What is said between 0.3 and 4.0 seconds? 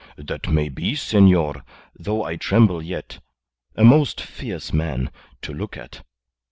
may be, senor, though I tremble yet. A